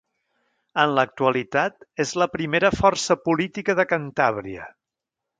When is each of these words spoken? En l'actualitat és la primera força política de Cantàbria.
En 0.83 0.93
l'actualitat 0.99 1.85
és 2.03 2.13
la 2.21 2.27
primera 2.35 2.71
força 2.79 3.17
política 3.27 3.75
de 3.81 3.85
Cantàbria. 3.93 4.65